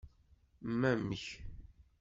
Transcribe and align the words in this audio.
Mamk? 0.79 1.25